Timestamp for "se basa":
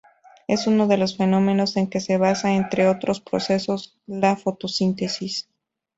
1.99-2.55